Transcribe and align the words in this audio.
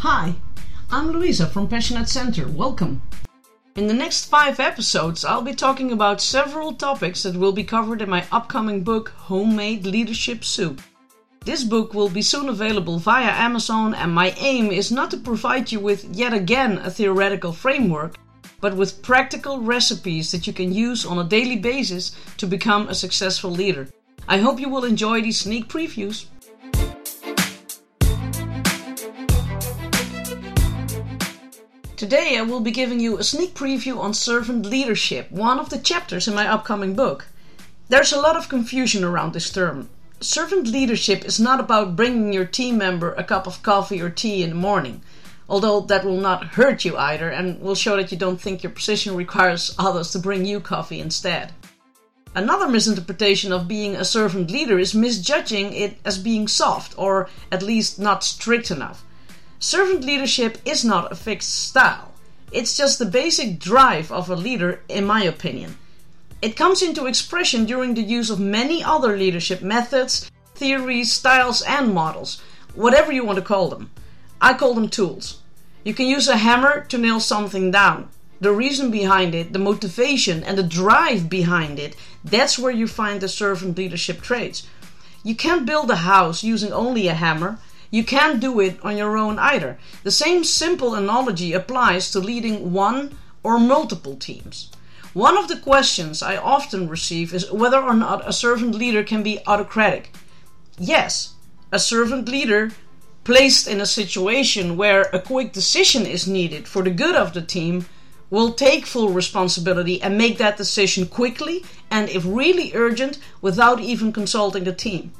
Hi, 0.00 0.34
I'm 0.90 1.10
Louisa 1.10 1.46
from 1.46 1.68
Passionate 1.68 2.08
Center. 2.08 2.48
Welcome. 2.48 3.02
In 3.76 3.86
the 3.86 3.94
next 3.94 4.24
five 4.24 4.58
episodes, 4.58 5.24
I'll 5.24 5.42
be 5.42 5.54
talking 5.54 5.92
about 5.92 6.20
several 6.20 6.72
topics 6.72 7.22
that 7.22 7.36
will 7.36 7.52
be 7.52 7.62
covered 7.62 8.02
in 8.02 8.10
my 8.10 8.26
upcoming 8.32 8.82
book, 8.82 9.10
Homemade 9.10 9.86
Leadership 9.86 10.44
Soup. 10.44 10.80
This 11.44 11.62
book 11.62 11.94
will 11.94 12.08
be 12.08 12.22
soon 12.22 12.48
available 12.48 12.98
via 12.98 13.30
Amazon, 13.30 13.94
and 13.94 14.12
my 14.12 14.34
aim 14.38 14.72
is 14.72 14.90
not 14.90 15.10
to 15.12 15.16
provide 15.16 15.70
you 15.70 15.78
with 15.78 16.04
yet 16.16 16.32
again 16.32 16.78
a 16.78 16.90
theoretical 16.90 17.52
framework, 17.52 18.16
but 18.60 18.74
with 18.74 19.02
practical 19.02 19.60
recipes 19.60 20.32
that 20.32 20.46
you 20.46 20.52
can 20.52 20.72
use 20.72 21.06
on 21.06 21.18
a 21.18 21.28
daily 21.28 21.56
basis 21.56 22.16
to 22.38 22.46
become 22.46 22.88
a 22.88 22.94
successful 22.94 23.50
leader. 23.50 23.88
I 24.30 24.36
hope 24.36 24.60
you 24.60 24.68
will 24.68 24.84
enjoy 24.84 25.22
these 25.22 25.40
sneak 25.40 25.68
previews. 25.68 26.26
Today 31.96 32.36
I 32.36 32.42
will 32.42 32.60
be 32.60 32.70
giving 32.70 33.00
you 33.00 33.16
a 33.16 33.24
sneak 33.24 33.54
preview 33.54 33.98
on 33.98 34.12
servant 34.12 34.66
leadership, 34.66 35.32
one 35.32 35.58
of 35.58 35.70
the 35.70 35.78
chapters 35.78 36.28
in 36.28 36.34
my 36.34 36.46
upcoming 36.46 36.94
book. 36.94 37.28
There's 37.88 38.12
a 38.12 38.20
lot 38.20 38.36
of 38.36 38.50
confusion 38.50 39.02
around 39.02 39.32
this 39.32 39.50
term. 39.50 39.88
Servant 40.20 40.66
leadership 40.66 41.24
is 41.24 41.40
not 41.40 41.58
about 41.58 41.96
bringing 41.96 42.34
your 42.34 42.44
team 42.44 42.76
member 42.76 43.14
a 43.14 43.24
cup 43.24 43.46
of 43.46 43.62
coffee 43.62 44.02
or 44.02 44.10
tea 44.10 44.42
in 44.42 44.50
the 44.50 44.56
morning, 44.56 45.00
although 45.48 45.80
that 45.80 46.04
will 46.04 46.20
not 46.20 46.48
hurt 46.48 46.84
you 46.84 46.98
either 46.98 47.30
and 47.30 47.62
will 47.62 47.74
show 47.74 47.96
that 47.96 48.12
you 48.12 48.18
don't 48.18 48.42
think 48.42 48.62
your 48.62 48.72
position 48.72 49.16
requires 49.16 49.74
others 49.78 50.12
to 50.12 50.18
bring 50.18 50.44
you 50.44 50.60
coffee 50.60 51.00
instead. 51.00 51.54
Another 52.34 52.68
misinterpretation 52.68 53.52
of 53.52 53.68
being 53.68 53.96
a 53.96 54.04
servant 54.04 54.50
leader 54.50 54.78
is 54.78 54.94
misjudging 54.94 55.72
it 55.72 55.98
as 56.04 56.18
being 56.18 56.46
soft 56.46 56.94
or 56.96 57.28
at 57.50 57.62
least 57.62 57.98
not 57.98 58.22
strict 58.22 58.70
enough. 58.70 59.04
Servant 59.58 60.04
leadership 60.04 60.58
is 60.64 60.84
not 60.84 61.10
a 61.10 61.16
fixed 61.16 61.66
style. 61.66 62.12
It's 62.52 62.76
just 62.76 62.98
the 62.98 63.06
basic 63.06 63.58
drive 63.58 64.12
of 64.12 64.30
a 64.30 64.36
leader, 64.36 64.80
in 64.88 65.04
my 65.04 65.22
opinion. 65.24 65.76
It 66.40 66.56
comes 66.56 66.82
into 66.82 67.06
expression 67.06 67.64
during 67.64 67.94
the 67.94 68.02
use 68.02 68.30
of 68.30 68.38
many 68.38 68.84
other 68.84 69.16
leadership 69.16 69.60
methods, 69.60 70.30
theories, 70.54 71.12
styles, 71.12 71.62
and 71.62 71.92
models, 71.92 72.40
whatever 72.74 73.10
you 73.10 73.24
want 73.24 73.36
to 73.38 73.44
call 73.44 73.68
them. 73.68 73.90
I 74.40 74.54
call 74.54 74.74
them 74.74 74.88
tools. 74.88 75.40
You 75.82 75.94
can 75.94 76.06
use 76.06 76.28
a 76.28 76.36
hammer 76.36 76.84
to 76.84 76.98
nail 76.98 77.18
something 77.18 77.70
down. 77.72 78.08
The 78.40 78.52
reason 78.52 78.92
behind 78.92 79.34
it, 79.34 79.52
the 79.52 79.58
motivation, 79.58 80.44
and 80.44 80.56
the 80.56 80.62
drive 80.62 81.28
behind 81.28 81.80
it, 81.80 81.96
that's 82.30 82.58
where 82.58 82.72
you 82.72 82.86
find 82.86 83.20
the 83.20 83.28
servant 83.28 83.76
leadership 83.76 84.20
traits. 84.20 84.66
You 85.22 85.34
can't 85.34 85.66
build 85.66 85.90
a 85.90 85.96
house 85.96 86.42
using 86.42 86.72
only 86.72 87.08
a 87.08 87.14
hammer. 87.14 87.58
You 87.90 88.04
can't 88.04 88.40
do 88.40 88.60
it 88.60 88.78
on 88.82 88.96
your 88.96 89.16
own 89.16 89.38
either. 89.38 89.78
The 90.02 90.10
same 90.10 90.44
simple 90.44 90.94
analogy 90.94 91.52
applies 91.52 92.10
to 92.10 92.20
leading 92.20 92.72
one 92.72 93.16
or 93.42 93.58
multiple 93.58 94.16
teams. 94.16 94.70
One 95.14 95.38
of 95.38 95.48
the 95.48 95.56
questions 95.56 96.22
I 96.22 96.36
often 96.36 96.88
receive 96.88 97.32
is 97.32 97.50
whether 97.50 97.80
or 97.80 97.94
not 97.94 98.28
a 98.28 98.32
servant 98.32 98.74
leader 98.74 99.02
can 99.02 99.22
be 99.22 99.40
autocratic. 99.46 100.14
Yes, 100.78 101.34
a 101.72 101.78
servant 101.78 102.28
leader 102.28 102.70
placed 103.24 103.66
in 103.66 103.80
a 103.80 103.86
situation 103.86 104.76
where 104.76 105.02
a 105.12 105.20
quick 105.20 105.52
decision 105.52 106.06
is 106.06 106.26
needed 106.26 106.68
for 106.68 106.82
the 106.82 106.90
good 106.90 107.14
of 107.14 107.34
the 107.34 107.42
team 107.42 107.86
will 108.30 108.52
take 108.52 108.86
full 108.86 109.08
responsibility 109.10 110.00
and 110.02 110.18
make 110.18 110.38
that 110.38 110.56
decision 110.56 111.06
quickly 111.06 111.64
and, 111.90 112.08
if 112.10 112.24
really 112.26 112.72
urgent, 112.74 113.18
without 113.40 113.80
even 113.80 114.12
consulting 114.12 114.64
the 114.64 114.72
team. 114.72 115.12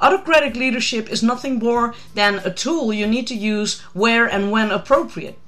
Autocratic 0.00 0.56
leadership 0.56 1.10
is 1.10 1.22
nothing 1.22 1.58
more 1.58 1.94
than 2.14 2.40
a 2.40 2.52
tool 2.52 2.92
you 2.92 3.06
need 3.06 3.26
to 3.26 3.34
use 3.34 3.80
where 3.94 4.26
and 4.26 4.50
when 4.50 4.70
appropriate. 4.70 5.38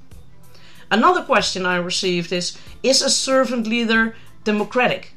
Another 0.89 1.21
question 1.21 1.67
I 1.67 1.75
received 1.75 2.31
is 2.31 2.57
Is 2.81 3.01
a 3.01 3.11
servant 3.11 3.67
leader 3.67 4.15
democratic? 4.43 5.13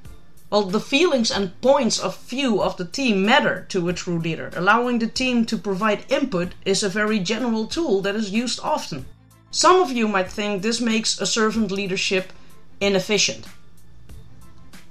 Well, 0.50 0.64
the 0.64 0.80
feelings 0.80 1.30
and 1.30 1.58
points 1.62 1.98
of 1.98 2.18
view 2.24 2.60
of 2.60 2.76
the 2.76 2.84
team 2.84 3.24
matter 3.24 3.64
to 3.70 3.88
a 3.88 3.94
true 3.94 4.18
leader. 4.18 4.50
Allowing 4.54 4.98
the 4.98 5.06
team 5.06 5.46
to 5.46 5.56
provide 5.56 6.04
input 6.10 6.52
is 6.66 6.82
a 6.82 6.90
very 6.90 7.18
general 7.20 7.66
tool 7.66 8.02
that 8.02 8.14
is 8.14 8.30
used 8.30 8.60
often. 8.62 9.06
Some 9.54 9.82
of 9.82 9.92
you 9.92 10.08
might 10.08 10.32
think 10.32 10.62
this 10.62 10.80
makes 10.80 11.20
a 11.20 11.26
servant 11.26 11.70
leadership 11.70 12.32
inefficient. 12.80 13.44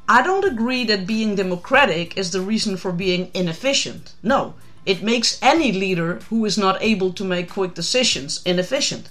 I 0.07 0.21
don't 0.21 0.45
agree 0.45 0.83
that 0.85 1.07
being 1.07 1.33
democratic 1.33 2.15
is 2.15 2.29
the 2.29 2.41
reason 2.41 2.77
for 2.77 2.91
being 2.91 3.31
inefficient. 3.33 4.13
No, 4.21 4.53
it 4.85 5.01
makes 5.01 5.39
any 5.41 5.71
leader 5.71 6.19
who 6.29 6.45
is 6.45 6.59
not 6.59 6.77
able 6.79 7.11
to 7.13 7.23
make 7.23 7.49
quick 7.49 7.73
decisions 7.73 8.39
inefficient. 8.45 9.09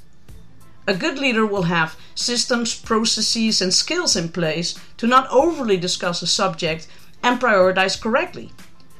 A 0.86 0.94
good 0.94 1.18
leader 1.18 1.44
will 1.44 1.64
have 1.64 1.96
systems, 2.14 2.72
processes, 2.78 3.60
and 3.60 3.74
skills 3.74 4.14
in 4.14 4.28
place 4.28 4.76
to 4.98 5.08
not 5.08 5.28
overly 5.32 5.76
discuss 5.76 6.22
a 6.22 6.28
subject 6.28 6.86
and 7.24 7.40
prioritize 7.40 8.00
correctly. 8.00 8.52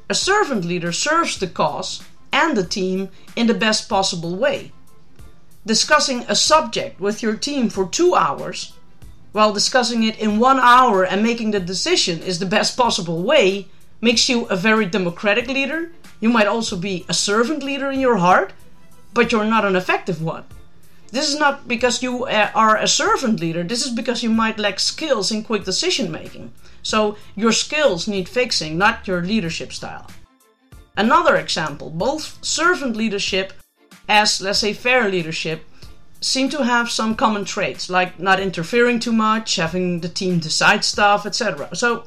A 0.08 0.16
servant 0.16 0.64
leader 0.64 0.90
serves 0.90 1.38
the 1.38 1.46
cause 1.46 2.02
and 2.32 2.56
the 2.56 2.66
team 2.66 3.08
in 3.36 3.46
the 3.46 3.54
best 3.54 3.88
possible 3.88 4.34
way. 4.34 4.72
Discussing 5.66 6.24
a 6.26 6.34
subject 6.34 7.00
with 7.00 7.22
your 7.22 7.36
team 7.36 7.68
for 7.68 7.86
two 7.86 8.14
hours 8.14 8.72
while 9.32 9.52
discussing 9.52 10.02
it 10.02 10.18
in 10.18 10.38
one 10.38 10.58
hour 10.58 11.04
and 11.04 11.22
making 11.22 11.50
the 11.50 11.60
decision 11.60 12.20
is 12.22 12.38
the 12.38 12.46
best 12.46 12.76
possible 12.76 13.22
way 13.22 13.68
makes 14.00 14.28
you 14.28 14.46
a 14.46 14.56
very 14.56 14.86
democratic 14.86 15.46
leader. 15.48 15.92
You 16.18 16.30
might 16.30 16.46
also 16.46 16.76
be 16.76 17.04
a 17.08 17.14
servant 17.14 17.62
leader 17.62 17.90
in 17.90 18.00
your 18.00 18.16
heart, 18.16 18.52
but 19.14 19.30
you're 19.30 19.44
not 19.44 19.64
an 19.64 19.76
effective 19.76 20.22
one. 20.22 20.44
This 21.12 21.28
is 21.28 21.38
not 21.38 21.68
because 21.68 22.02
you 22.02 22.24
uh, 22.24 22.50
are 22.54 22.76
a 22.76 22.88
servant 22.88 23.40
leader, 23.40 23.62
this 23.62 23.84
is 23.84 23.92
because 23.92 24.22
you 24.22 24.30
might 24.30 24.58
lack 24.58 24.78
skills 24.78 25.30
in 25.30 25.42
quick 25.42 25.64
decision 25.64 26.10
making. 26.10 26.52
So 26.82 27.16
your 27.36 27.52
skills 27.52 28.08
need 28.08 28.28
fixing, 28.28 28.78
not 28.78 29.06
your 29.06 29.22
leadership 29.22 29.72
style. 29.72 30.06
Another 30.96 31.36
example 31.36 31.90
both 31.90 32.38
servant 32.44 32.96
leadership 32.96 33.52
as 34.10 34.40
laissez 34.40 34.72
faire 34.72 35.08
leadership 35.08 35.64
seem 36.20 36.50
to 36.50 36.64
have 36.64 36.90
some 36.90 37.14
common 37.14 37.44
traits, 37.44 37.88
like 37.88 38.18
not 38.18 38.40
interfering 38.40 38.98
too 38.98 39.12
much, 39.12 39.56
having 39.56 40.00
the 40.00 40.08
team 40.08 40.40
decide 40.40 40.84
stuff, 40.84 41.24
etc. 41.24 41.74
So, 41.74 42.04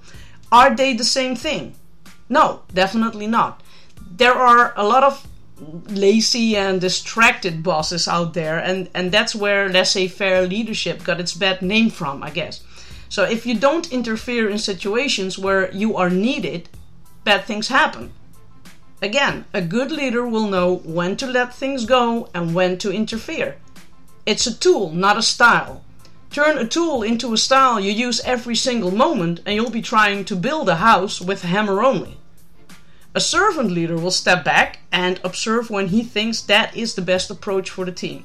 are 0.51 0.75
they 0.75 0.93
the 0.93 1.05
same 1.05 1.35
thing? 1.35 1.75
No, 2.29 2.61
definitely 2.73 3.25
not. 3.25 3.61
There 4.17 4.35
are 4.35 4.73
a 4.75 4.83
lot 4.83 5.03
of 5.03 5.25
lazy 5.87 6.57
and 6.57 6.81
distracted 6.81 7.63
bosses 7.63 8.07
out 8.07 8.33
there, 8.33 8.59
and, 8.59 8.89
and 8.93 9.11
that's 9.11 9.33
where 9.33 9.69
laissez 9.69 10.09
faire 10.09 10.45
leadership 10.45 11.03
got 11.03 11.21
its 11.21 11.33
bad 11.33 11.61
name 11.61 11.89
from, 11.89 12.21
I 12.21 12.29
guess. 12.29 12.61
So, 13.07 13.23
if 13.23 13.45
you 13.45 13.57
don't 13.57 13.91
interfere 13.93 14.49
in 14.49 14.57
situations 14.57 15.39
where 15.39 15.71
you 15.71 15.95
are 15.95 16.09
needed, 16.09 16.67
bad 17.23 17.45
things 17.45 17.69
happen. 17.69 18.11
Again, 19.03 19.43
a 19.53 19.59
good 19.59 19.91
leader 19.91 20.25
will 20.25 20.47
know 20.47 20.77
when 20.77 21.17
to 21.17 21.27
let 21.27 21.53
things 21.53 21.83
go 21.83 22.29
and 22.33 22.55
when 22.55 22.77
to 22.77 22.89
interfere. 22.89 23.57
It's 24.25 24.47
a 24.47 24.57
tool, 24.57 24.91
not 24.91 25.17
a 25.17 25.21
style. 25.21 25.83
Turn 26.31 26.57
a 26.57 26.65
tool 26.65 27.03
into 27.03 27.33
a 27.33 27.37
style 27.37 27.81
you 27.81 27.91
use 27.91 28.21
every 28.21 28.55
single 28.55 28.91
moment, 28.91 29.41
and 29.45 29.55
you'll 29.55 29.69
be 29.69 29.81
trying 29.81 30.23
to 30.23 30.37
build 30.37 30.69
a 30.69 30.77
house 30.77 31.19
with 31.19 31.43
a 31.43 31.47
hammer 31.47 31.83
only. 31.83 32.17
A 33.13 33.19
servant 33.19 33.71
leader 33.71 33.97
will 33.97 34.09
step 34.09 34.45
back 34.45 34.79
and 34.89 35.19
observe 35.25 35.69
when 35.69 35.89
he 35.89 36.01
thinks 36.03 36.39
that 36.43 36.73
is 36.73 36.95
the 36.95 37.01
best 37.01 37.29
approach 37.29 37.69
for 37.69 37.83
the 37.83 37.91
team. 37.91 38.23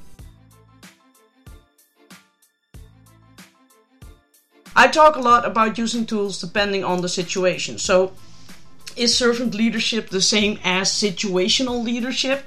I 4.77 4.87
talk 4.87 5.17
a 5.17 5.21
lot 5.21 5.45
about 5.45 5.77
using 5.77 6.07
tools 6.07 6.41
depending 6.41 6.85
on 6.85 7.03
the 7.03 7.09
situation. 7.09 7.79
So, 7.79 8.13
is 8.99 9.17
servant 9.17 9.55
leadership 9.55 10.11
the 10.11 10.23
same 10.23 10.59
as 10.65 10.91
situational 10.91 11.83
leadership? 11.83 12.45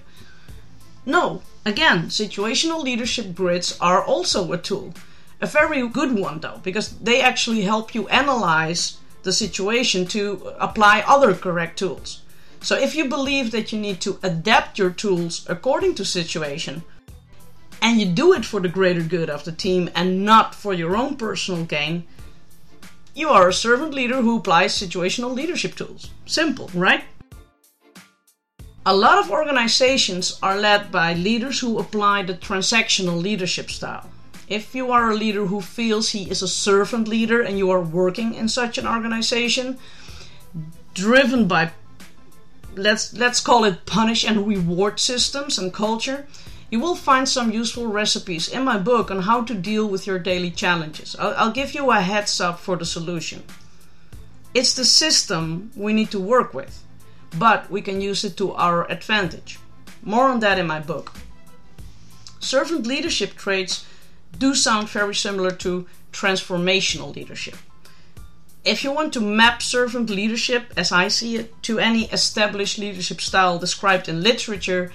No, 1.05 1.41
Again, 1.63 2.07
situational 2.07 2.81
leadership 2.81 3.35
grids 3.35 3.77
are 3.79 4.03
also 4.03 4.51
a 4.51 4.57
tool. 4.57 4.95
A 5.41 5.45
very 5.45 5.87
good 5.87 6.17
one, 6.17 6.39
though, 6.39 6.59
because 6.63 6.97
they 6.97 7.21
actually 7.21 7.61
help 7.61 7.93
you 7.93 8.07
analyze 8.07 8.97
the 9.21 9.33
situation 9.33 10.07
to 10.07 10.53
apply 10.59 11.03
other 11.05 11.35
correct 11.35 11.77
tools. 11.77 12.23
So 12.61 12.75
if 12.75 12.95
you 12.95 13.07
believe 13.07 13.51
that 13.51 13.71
you 13.71 13.79
need 13.79 14.01
to 14.01 14.19
adapt 14.23 14.79
your 14.79 14.89
tools 14.89 15.45
according 15.47 15.95
to 15.95 16.05
situation, 16.05 16.83
and 17.79 17.99
you 17.99 18.07
do 18.07 18.33
it 18.33 18.45
for 18.45 18.59
the 18.59 18.67
greater 18.67 19.01
good 19.01 19.29
of 19.29 19.43
the 19.43 19.51
team 19.51 19.89
and 19.95 20.25
not 20.25 20.55
for 20.55 20.73
your 20.73 20.95
own 20.95 21.15
personal 21.15 21.63
gain, 21.65 22.05
you 23.13 23.29
are 23.29 23.49
a 23.49 23.53
servant 23.53 23.93
leader 23.93 24.21
who 24.21 24.37
applies 24.37 24.73
situational 24.73 25.33
leadership 25.33 25.75
tools. 25.75 26.09
Simple, 26.25 26.69
right? 26.73 27.03
A 28.85 28.95
lot 28.95 29.19
of 29.19 29.29
organizations 29.29 30.39
are 30.41 30.57
led 30.57 30.91
by 30.91 31.13
leaders 31.13 31.59
who 31.59 31.77
apply 31.77 32.23
the 32.23 32.33
transactional 32.33 33.21
leadership 33.21 33.69
style. 33.69 34.09
If 34.47 34.73
you 34.73 34.91
are 34.91 35.11
a 35.11 35.15
leader 35.15 35.45
who 35.45 35.61
feels 35.61 36.09
he 36.09 36.29
is 36.29 36.41
a 36.41 36.47
servant 36.47 37.07
leader 37.07 37.41
and 37.41 37.57
you 37.57 37.69
are 37.69 37.79
working 37.79 38.33
in 38.33 38.49
such 38.49 38.77
an 38.77 38.87
organization, 38.87 39.77
driven 40.93 41.47
by 41.47 41.71
let's 42.75 43.13
let's 43.13 43.39
call 43.39 43.65
it 43.65 43.85
punish 43.85 44.23
and 44.23 44.47
reward 44.47 44.99
systems 44.99 45.57
and 45.57 45.73
culture, 45.73 46.27
you 46.71 46.79
will 46.79 46.95
find 46.95 47.27
some 47.27 47.51
useful 47.51 47.87
recipes 47.87 48.47
in 48.47 48.63
my 48.63 48.77
book 48.77 49.11
on 49.11 49.23
how 49.23 49.43
to 49.43 49.53
deal 49.53 49.87
with 49.87 50.07
your 50.07 50.17
daily 50.17 50.49
challenges. 50.49 51.17
I'll, 51.19 51.35
I'll 51.37 51.51
give 51.51 51.75
you 51.75 51.91
a 51.91 51.99
heads 51.99 52.39
up 52.39 52.59
for 52.59 52.77
the 52.77 52.85
solution. 52.85 53.43
It's 54.53 54.73
the 54.73 54.85
system 54.85 55.71
we 55.75 55.91
need 55.91 56.11
to 56.11 56.19
work 56.19 56.53
with, 56.53 56.81
but 57.37 57.69
we 57.69 57.81
can 57.81 57.99
use 57.99 58.23
it 58.23 58.37
to 58.37 58.53
our 58.53 58.89
advantage. 58.89 59.59
More 60.01 60.29
on 60.29 60.39
that 60.39 60.57
in 60.57 60.65
my 60.65 60.79
book. 60.79 61.13
Servant 62.39 62.87
leadership 62.87 63.35
traits 63.35 63.85
do 64.37 64.55
sound 64.55 64.89
very 64.89 65.13
similar 65.13 65.51
to 65.51 65.87
transformational 66.13 67.13
leadership. 67.13 67.57
If 68.63 68.83
you 68.83 68.91
want 68.91 69.11
to 69.13 69.21
map 69.21 69.61
servant 69.61 70.09
leadership, 70.09 70.71
as 70.77 70.91
I 70.91 71.07
see 71.07 71.35
it, 71.35 71.63
to 71.63 71.79
any 71.79 72.05
established 72.05 72.77
leadership 72.77 73.19
style 73.19 73.57
described 73.57 74.07
in 74.07 74.21
literature, 74.21 74.91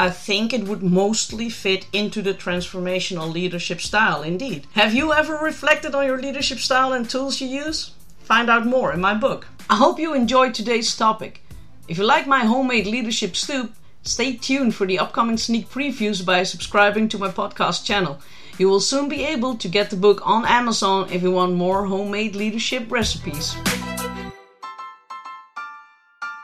I 0.00 0.08
think 0.08 0.54
it 0.54 0.64
would 0.64 0.82
mostly 0.82 1.50
fit 1.50 1.86
into 1.92 2.22
the 2.22 2.32
transformational 2.32 3.30
leadership 3.30 3.82
style, 3.82 4.22
indeed. 4.22 4.66
Have 4.72 4.94
you 4.94 5.12
ever 5.12 5.34
reflected 5.34 5.94
on 5.94 6.06
your 6.06 6.18
leadership 6.18 6.58
style 6.58 6.94
and 6.94 7.04
tools 7.04 7.38
you 7.42 7.48
use? 7.48 7.90
Find 8.20 8.48
out 8.48 8.64
more 8.64 8.94
in 8.94 9.00
my 9.02 9.12
book. 9.12 9.48
I 9.68 9.76
hope 9.76 9.98
you 9.98 10.14
enjoyed 10.14 10.54
today's 10.54 10.96
topic. 10.96 11.42
If 11.86 11.98
you 11.98 12.04
like 12.04 12.26
my 12.26 12.46
homemade 12.46 12.86
leadership 12.86 13.36
soup, 13.36 13.74
stay 14.02 14.36
tuned 14.36 14.74
for 14.74 14.86
the 14.86 14.98
upcoming 14.98 15.36
sneak 15.36 15.68
previews 15.68 16.24
by 16.24 16.44
subscribing 16.44 17.10
to 17.10 17.18
my 17.18 17.28
podcast 17.28 17.84
channel. 17.84 18.20
You 18.56 18.70
will 18.70 18.80
soon 18.80 19.06
be 19.06 19.24
able 19.24 19.56
to 19.56 19.68
get 19.68 19.90
the 19.90 19.96
book 19.96 20.26
on 20.26 20.46
Amazon 20.46 21.10
if 21.12 21.20
you 21.22 21.30
want 21.30 21.52
more 21.52 21.84
homemade 21.84 22.34
leadership 22.34 22.90
recipes. 22.90 23.54